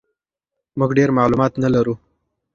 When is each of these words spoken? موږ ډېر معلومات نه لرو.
موږ 0.79 0.91
ډېر 0.99 1.09
معلومات 1.17 1.51
نه 1.63 1.69
لرو. 1.73 1.93